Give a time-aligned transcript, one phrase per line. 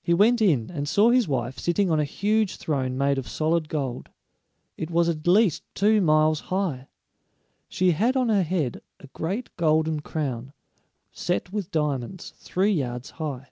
[0.00, 3.68] He went in, and saw his wife sitting on a huge throne made of solid
[3.68, 4.08] gold.
[4.76, 6.86] It was at least two miles high.
[7.68, 10.52] She had on her head a great golden crown,
[11.10, 13.50] set with diamonds, three yards high.